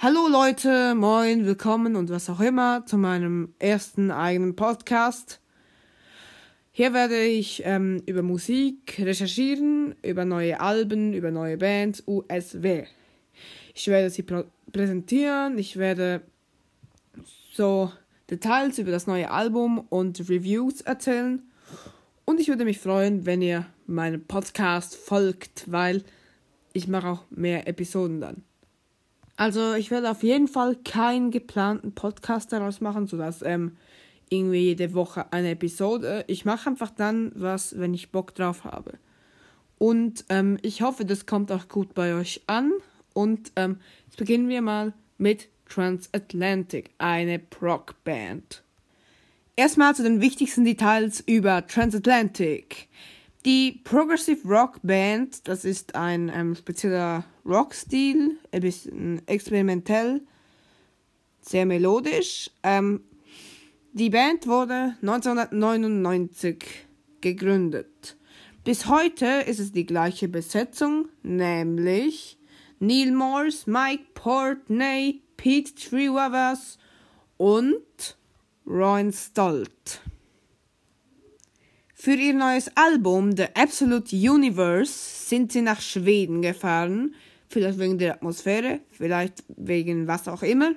Hallo 0.00 0.28
Leute, 0.28 0.94
moin, 0.94 1.44
willkommen 1.44 1.96
und 1.96 2.08
was 2.08 2.30
auch 2.30 2.38
immer 2.38 2.86
zu 2.86 2.96
meinem 2.96 3.52
ersten 3.58 4.12
eigenen 4.12 4.54
Podcast. 4.54 5.40
Hier 6.70 6.94
werde 6.94 7.20
ich 7.24 7.62
ähm, 7.64 8.00
über 8.06 8.22
Musik 8.22 8.96
recherchieren, 9.00 9.96
über 10.04 10.24
neue 10.24 10.60
Alben, 10.60 11.14
über 11.14 11.32
neue 11.32 11.56
Bands, 11.56 12.04
USW. 12.06 12.84
Ich 13.74 13.88
werde 13.88 14.08
sie 14.10 14.24
präsentieren, 14.70 15.58
ich 15.58 15.76
werde 15.78 16.22
so 17.52 17.90
Details 18.30 18.78
über 18.78 18.92
das 18.92 19.08
neue 19.08 19.32
Album 19.32 19.80
und 19.80 20.20
Reviews 20.30 20.80
erzählen. 20.80 21.42
Und 22.24 22.38
ich 22.38 22.46
würde 22.46 22.64
mich 22.64 22.78
freuen, 22.78 23.26
wenn 23.26 23.42
ihr 23.42 23.66
meinem 23.88 24.24
Podcast 24.24 24.94
folgt, 24.94 25.64
weil 25.66 26.04
ich 26.72 26.86
mache 26.86 27.08
auch 27.08 27.24
mehr 27.30 27.66
Episoden 27.66 28.20
dann. 28.20 28.44
Also 29.38 29.74
ich 29.74 29.92
werde 29.92 30.10
auf 30.10 30.24
jeden 30.24 30.48
Fall 30.48 30.74
keinen 30.74 31.30
geplanten 31.30 31.92
Podcast 31.92 32.52
daraus 32.52 32.80
machen, 32.80 33.06
sodass 33.06 33.40
ähm, 33.42 33.76
irgendwie 34.30 34.64
jede 34.64 34.94
Woche 34.94 35.32
eine 35.32 35.52
Episode. 35.52 36.24
Ich 36.26 36.44
mache 36.44 36.68
einfach 36.68 36.90
dann 36.90 37.30
was, 37.36 37.78
wenn 37.78 37.94
ich 37.94 38.10
Bock 38.10 38.34
drauf 38.34 38.64
habe. 38.64 38.98
Und 39.78 40.24
ähm, 40.28 40.58
ich 40.62 40.82
hoffe, 40.82 41.04
das 41.04 41.24
kommt 41.24 41.52
auch 41.52 41.68
gut 41.68 41.94
bei 41.94 42.14
euch 42.14 42.42
an. 42.48 42.72
Und 43.14 43.52
ähm, 43.54 43.78
jetzt 44.06 44.16
beginnen 44.16 44.48
wir 44.48 44.60
mal 44.60 44.92
mit 45.18 45.48
Transatlantic, 45.68 46.90
eine 46.98 47.38
Proc-Band. 47.38 48.64
Erstmal 49.54 49.94
zu 49.94 50.02
den 50.02 50.20
wichtigsten 50.20 50.64
Details 50.64 51.20
über 51.20 51.64
Transatlantic. 51.64 52.88
Die 53.44 53.80
Progressive 53.84 54.46
Rock 54.48 54.80
Band, 54.82 55.46
das 55.46 55.64
ist 55.64 55.94
ein 55.94 56.30
ähm, 56.34 56.56
spezieller 56.56 57.24
Rockstil, 57.46 58.36
ein 58.50 58.60
bisschen 58.60 59.26
experimentell, 59.28 60.22
sehr 61.40 61.64
melodisch. 61.64 62.50
Ähm, 62.64 63.04
die 63.92 64.10
Band 64.10 64.48
wurde 64.48 64.96
1999 65.02 66.64
gegründet. 67.20 68.16
Bis 68.64 68.86
heute 68.86 69.26
ist 69.46 69.60
es 69.60 69.70
die 69.70 69.86
gleiche 69.86 70.28
Besetzung, 70.28 71.08
nämlich 71.22 72.38
Neil 72.80 73.12
Morse, 73.12 73.70
Mike 73.70 74.04
Portney, 74.14 75.22
Pete 75.36 75.74
Trewavas 75.74 76.76
und 77.36 78.16
Ron 78.66 79.12
Stolt. 79.12 80.02
Für 82.08 82.14
ihr 82.14 82.32
neues 82.32 82.74
Album 82.74 83.36
The 83.36 83.48
Absolute 83.54 84.16
Universe 84.16 84.90
sind 85.28 85.52
sie 85.52 85.60
nach 85.60 85.82
Schweden 85.82 86.40
gefahren, 86.40 87.14
vielleicht 87.48 87.78
wegen 87.78 87.98
der 87.98 88.14
Atmosphäre, 88.14 88.80
vielleicht 88.92 89.44
wegen 89.48 90.06
was 90.06 90.26
auch 90.26 90.42
immer. 90.42 90.72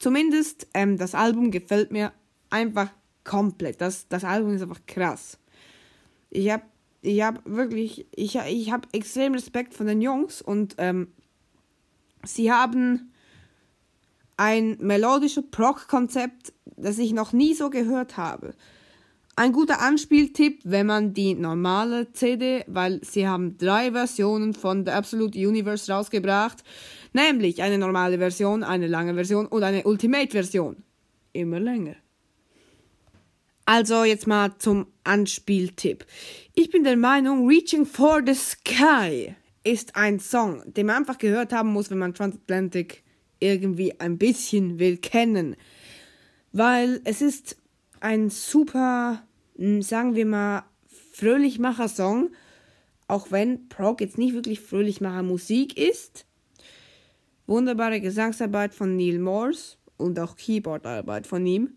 Zumindest 0.00 0.66
ähm, 0.74 0.98
das 0.98 1.14
Album 1.14 1.52
gefällt 1.52 1.92
mir 1.92 2.12
einfach 2.50 2.90
komplett. 3.22 3.80
Das, 3.80 4.08
das 4.08 4.24
Album 4.24 4.52
ist 4.56 4.62
einfach 4.62 4.80
krass. 4.88 5.38
Ich 6.30 6.50
habe 6.50 6.64
ich 7.00 7.22
hab 7.22 7.48
wirklich, 7.48 8.08
ich, 8.10 8.34
ich 8.34 8.72
habe 8.72 8.88
extrem 8.90 9.34
Respekt 9.34 9.72
von 9.72 9.86
den 9.86 10.02
Jungs 10.02 10.42
und 10.42 10.74
ähm, 10.78 11.12
sie 12.24 12.50
haben 12.50 13.12
ein 14.36 14.78
melodisches 14.80 15.44
Proc-Konzept, 15.48 16.52
das 16.74 16.98
ich 16.98 17.12
noch 17.12 17.32
nie 17.32 17.54
so 17.54 17.70
gehört 17.70 18.16
habe. 18.16 18.56
Ein 19.40 19.54
guter 19.54 19.80
Anspieltipp, 19.80 20.60
wenn 20.64 20.84
man 20.84 21.14
die 21.14 21.32
normale 21.32 22.12
CD, 22.12 22.62
weil 22.66 23.02
sie 23.02 23.26
haben 23.26 23.56
drei 23.56 23.90
Versionen 23.90 24.52
von 24.52 24.84
The 24.84 24.90
Absolute 24.90 25.38
Universe 25.38 25.90
rausgebracht, 25.90 26.62
nämlich 27.14 27.62
eine 27.62 27.78
normale 27.78 28.18
Version, 28.18 28.62
eine 28.62 28.86
lange 28.86 29.14
Version 29.14 29.46
und 29.46 29.62
eine 29.62 29.84
Ultimate-Version. 29.84 30.84
Immer 31.32 31.58
länger. 31.58 31.96
Also 33.64 34.04
jetzt 34.04 34.26
mal 34.26 34.58
zum 34.58 34.88
Anspieltipp. 35.04 36.04
Ich 36.54 36.68
bin 36.68 36.84
der 36.84 36.98
Meinung, 36.98 37.48
Reaching 37.48 37.86
for 37.86 38.20
the 38.22 38.34
Sky 38.34 39.34
ist 39.64 39.96
ein 39.96 40.20
Song, 40.20 40.62
den 40.66 40.84
man 40.84 40.96
einfach 40.96 41.16
gehört 41.16 41.54
haben 41.54 41.72
muss, 41.72 41.90
wenn 41.90 41.96
man 41.96 42.12
Transatlantic 42.12 43.02
irgendwie 43.38 43.98
ein 44.00 44.18
bisschen 44.18 44.78
will 44.78 44.98
kennen. 44.98 45.56
Weil 46.52 47.00
es 47.04 47.22
ist 47.22 47.56
ein 48.00 48.28
super 48.28 49.22
sagen 49.80 50.14
wir 50.14 50.24
mal, 50.24 50.64
Fröhlichmacher-Song, 51.12 52.30
auch 53.08 53.30
wenn 53.30 53.68
Prog 53.68 54.00
jetzt 54.00 54.16
nicht 54.16 54.34
wirklich 54.34 54.60
Fröhlichmacher 54.60 55.22
Musik 55.22 55.76
ist. 55.76 56.24
Wunderbare 57.46 58.00
Gesangsarbeit 58.00 58.74
von 58.74 58.96
Neil 58.96 59.18
Morse 59.18 59.76
und 59.98 60.18
auch 60.18 60.36
Keyboardarbeit 60.36 61.26
von 61.26 61.44
ihm. 61.44 61.74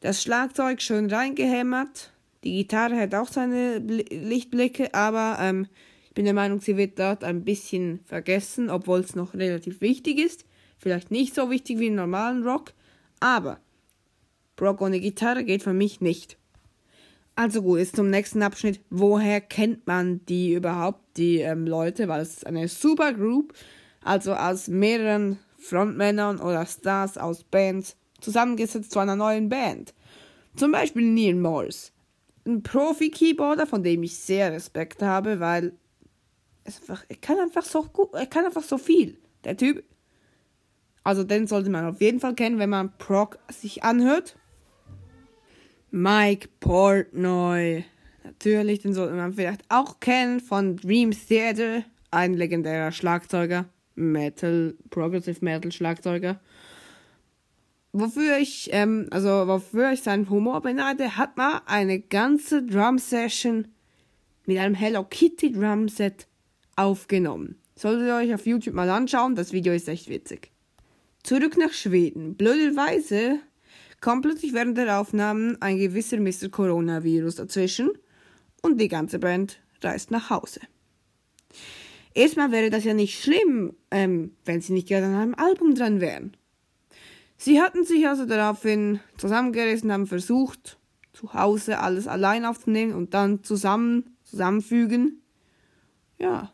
Das 0.00 0.22
Schlagzeug 0.22 0.82
schön 0.82 1.10
reingehämmert. 1.10 2.12
Die 2.42 2.56
Gitarre 2.56 2.96
hat 2.96 3.14
auch 3.14 3.28
seine 3.28 3.78
Lichtblicke, 3.78 4.94
aber 4.94 5.36
ähm, 5.40 5.66
ich 6.06 6.14
bin 6.14 6.24
der 6.24 6.34
Meinung, 6.34 6.60
sie 6.60 6.76
wird 6.76 6.98
dort 6.98 7.22
ein 7.22 7.44
bisschen 7.44 8.00
vergessen, 8.06 8.70
obwohl 8.70 9.00
es 9.00 9.14
noch 9.14 9.34
relativ 9.34 9.82
wichtig 9.82 10.18
ist. 10.18 10.46
Vielleicht 10.78 11.10
nicht 11.10 11.34
so 11.34 11.50
wichtig 11.50 11.78
wie 11.78 11.88
im 11.88 11.94
normalen 11.94 12.42
Rock, 12.42 12.72
aber 13.20 13.60
Rock 14.60 14.80
ohne 14.80 14.98
Gitarre 14.98 15.44
geht 15.44 15.62
für 15.62 15.74
mich 15.74 16.00
nicht. 16.00 16.39
Also 17.36 17.62
gut, 17.62 17.78
jetzt 17.78 17.96
zum 17.96 18.10
nächsten 18.10 18.42
Abschnitt. 18.42 18.80
Woher 18.90 19.40
kennt 19.40 19.86
man 19.86 20.24
die 20.26 20.52
überhaupt, 20.52 21.00
die 21.16 21.38
ähm, 21.38 21.66
Leute? 21.66 22.08
Weil 22.08 22.20
es 22.20 22.38
ist 22.38 22.46
eine 22.46 22.68
Supergroup, 22.68 23.54
also 24.02 24.34
aus 24.34 24.68
mehreren 24.68 25.38
Frontmännern 25.58 26.40
oder 26.40 26.66
Stars 26.66 27.16
aus 27.18 27.44
Bands 27.44 27.96
zusammengesetzt 28.20 28.92
zu 28.92 28.98
einer 28.98 29.16
neuen 29.16 29.48
Band. 29.48 29.94
Zum 30.56 30.72
Beispiel 30.72 31.02
Neil 31.02 31.34
Morse. 31.34 31.92
Ein 32.46 32.62
Profi-Keyboarder, 32.62 33.66
von 33.66 33.82
dem 33.82 34.02
ich 34.02 34.16
sehr 34.16 34.52
Respekt 34.52 35.02
habe, 35.02 35.40
weil 35.40 35.72
einfach, 36.64 37.04
er 37.08 37.16
kann 37.16 37.38
einfach 37.38 37.64
so 37.64 37.82
gut, 37.84 38.12
er 38.14 38.26
kann 38.26 38.44
einfach 38.44 38.62
so 38.62 38.78
viel. 38.78 39.18
Der 39.44 39.56
Typ. 39.56 39.84
Also 41.02 41.24
den 41.24 41.46
sollte 41.46 41.70
man 41.70 41.86
auf 41.86 42.00
jeden 42.00 42.20
Fall 42.20 42.34
kennen, 42.34 42.58
wenn 42.58 42.70
man 42.70 42.96
Proc 42.98 43.38
sich 43.50 43.82
anhört. 43.82 44.36
Mike 45.90 46.48
Portnoy. 46.60 47.84
Natürlich, 48.24 48.80
den 48.80 48.94
sollte 48.94 49.14
man 49.14 49.32
vielleicht 49.32 49.62
auch 49.68 50.00
kennen 50.00 50.40
von 50.40 50.76
Dream 50.76 51.10
Theater, 51.10 51.84
ein 52.10 52.34
legendärer 52.34 52.92
Schlagzeuger, 52.92 53.66
Metal, 53.94 54.74
Progressive 54.90 55.44
Metal 55.44 55.72
Schlagzeuger. 55.72 56.40
Wofür 57.92 58.38
ich, 58.38 58.70
ähm, 58.72 59.08
also 59.10 59.48
wofür 59.48 59.92
ich 59.92 60.02
seinen 60.02 60.30
Humor 60.30 60.60
beneide, 60.60 61.16
hat 61.16 61.36
man 61.36 61.60
eine 61.66 61.98
ganze 61.98 62.62
Drum 62.62 62.98
Session 62.98 63.68
mit 64.46 64.58
einem 64.58 64.74
Hello 64.74 65.04
Kitty 65.04 65.52
Drum 65.52 65.88
Set 65.88 66.28
aufgenommen. 66.76 67.56
Solltet 67.74 68.06
ihr 68.06 68.14
euch 68.14 68.34
auf 68.34 68.46
YouTube 68.46 68.74
mal 68.74 68.90
anschauen, 68.90 69.34
das 69.34 69.52
Video 69.52 69.72
ist 69.72 69.88
echt 69.88 70.08
witzig. 70.08 70.52
Zurück 71.22 71.56
nach 71.58 71.72
Schweden. 71.72 72.36
Blöderweise 72.36 73.40
kommt 74.00 74.22
plötzlich 74.22 74.52
während 74.52 74.76
der 74.76 75.00
Aufnahmen 75.00 75.60
ein 75.60 75.78
gewisser 75.78 76.18
Mr. 76.18 76.48
Coronavirus 76.50 77.36
dazwischen 77.36 77.90
und 78.62 78.80
die 78.80 78.88
ganze 78.88 79.18
Band 79.18 79.60
reist 79.82 80.10
nach 80.10 80.30
Hause. 80.30 80.60
Erstmal 82.14 82.50
wäre 82.50 82.70
das 82.70 82.84
ja 82.84 82.94
nicht 82.94 83.22
schlimm, 83.22 83.76
ähm, 83.90 84.34
wenn 84.44 84.60
sie 84.60 84.72
nicht 84.72 84.88
gerade 84.88 85.06
an 85.06 85.14
einem 85.14 85.34
Album 85.34 85.74
dran 85.74 86.00
wären. 86.00 86.36
Sie 87.36 87.60
hatten 87.60 87.84
sich 87.84 88.06
also 88.06 88.26
daraufhin 88.26 89.00
zusammengerissen, 89.16 89.92
haben 89.92 90.06
versucht, 90.06 90.78
zu 91.12 91.32
Hause 91.32 91.78
alles 91.78 92.06
allein 92.06 92.44
aufzunehmen 92.44 92.94
und 92.94 93.14
dann 93.14 93.44
zusammen, 93.44 94.16
zusammenfügen. 94.24 95.22
Ja. 96.18 96.52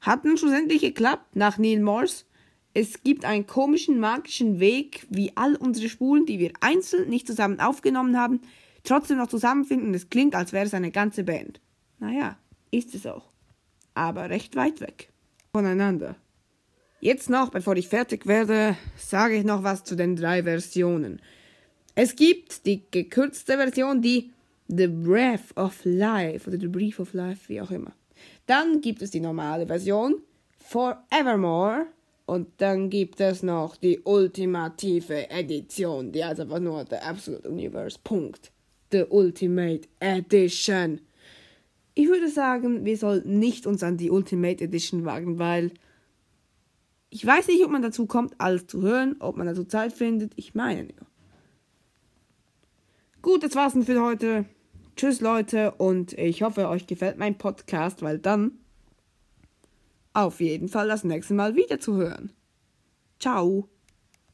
Hatten 0.00 0.36
schlussendlich 0.36 0.82
geklappt 0.82 1.34
nach 1.34 1.58
Neil 1.58 1.80
Morse 1.80 2.24
es 2.72 3.02
gibt 3.02 3.24
einen 3.24 3.46
komischen, 3.46 3.98
magischen 3.98 4.60
Weg, 4.60 5.06
wie 5.10 5.32
all 5.36 5.56
unsere 5.56 5.88
Spuren, 5.88 6.26
die 6.26 6.38
wir 6.38 6.52
einzeln 6.60 7.08
nicht 7.08 7.26
zusammen 7.26 7.60
aufgenommen 7.60 8.16
haben, 8.16 8.40
trotzdem 8.84 9.18
noch 9.18 9.28
zusammenfinden. 9.28 9.92
Es 9.94 10.08
klingt, 10.08 10.34
als 10.34 10.52
wäre 10.52 10.66
es 10.66 10.74
eine 10.74 10.90
ganze 10.90 11.24
Band. 11.24 11.60
Naja, 11.98 12.38
ist 12.70 12.94
es 12.94 13.06
auch. 13.06 13.28
Aber 13.94 14.30
recht 14.30 14.54
weit 14.56 14.80
weg 14.80 15.10
voneinander. 15.52 16.14
Jetzt 17.00 17.30
noch, 17.30 17.50
bevor 17.50 17.76
ich 17.76 17.88
fertig 17.88 18.26
werde, 18.26 18.76
sage 18.96 19.34
ich 19.34 19.44
noch 19.44 19.64
was 19.64 19.84
zu 19.84 19.96
den 19.96 20.16
drei 20.16 20.44
Versionen. 20.44 21.20
Es 21.94 22.14
gibt 22.14 22.66
die 22.66 22.82
gekürzte 22.90 23.56
Version, 23.56 24.00
die 24.00 24.30
The 24.68 24.86
Breath 24.86 25.56
of 25.56 25.80
Life 25.84 26.48
oder 26.48 26.60
The 26.60 26.68
Brief 26.68 27.00
of 27.00 27.14
Life, 27.14 27.48
wie 27.48 27.60
auch 27.60 27.70
immer. 27.70 27.92
Dann 28.46 28.80
gibt 28.80 29.02
es 29.02 29.10
die 29.10 29.20
normale 29.20 29.66
Version, 29.66 30.16
Forevermore 30.58 31.86
und 32.30 32.46
dann 32.58 32.90
gibt 32.90 33.20
es 33.20 33.42
noch 33.42 33.74
die 33.74 34.02
ultimative 34.04 35.28
Edition, 35.30 36.12
die 36.12 36.24
heißt 36.24 36.38
einfach 36.38 36.60
nur 36.60 36.84
The 36.88 36.98
Absolute 36.98 37.50
Universe. 37.50 37.98
Punkt. 38.04 38.52
The 38.92 39.06
Ultimate 39.08 39.88
Edition. 39.98 41.00
Ich 41.94 42.06
würde 42.06 42.28
sagen, 42.28 42.84
wir 42.84 42.96
sollten 42.96 43.40
nicht 43.40 43.66
uns 43.66 43.82
an 43.82 43.96
die 43.96 44.12
Ultimate 44.12 44.62
Edition 44.62 45.04
wagen, 45.04 45.40
weil 45.40 45.72
ich 47.08 47.26
weiß 47.26 47.48
nicht, 47.48 47.64
ob 47.64 47.72
man 47.72 47.82
dazu 47.82 48.06
kommt, 48.06 48.32
alles 48.38 48.68
zu 48.68 48.80
hören, 48.80 49.16
ob 49.18 49.36
man 49.36 49.48
dazu 49.48 49.64
Zeit 49.64 49.92
findet. 49.92 50.30
Ich 50.36 50.54
meine 50.54 50.84
ja. 50.84 51.06
Gut, 53.22 53.42
das 53.42 53.56
war's 53.56 53.72
dann 53.72 53.82
für 53.82 54.00
heute. 54.00 54.44
Tschüss 54.94 55.20
Leute 55.20 55.72
und 55.72 56.12
ich 56.12 56.42
hoffe, 56.42 56.68
euch 56.68 56.86
gefällt 56.86 57.18
mein 57.18 57.38
Podcast, 57.38 58.02
weil 58.02 58.20
dann 58.20 58.59
auf 60.12 60.40
jeden 60.40 60.68
Fall 60.68 60.88
das 60.88 61.04
nächste 61.04 61.34
Mal 61.34 61.54
wieder 61.54 61.78
zu 61.80 61.96
hören. 61.96 62.32
Ciao. 63.18 63.68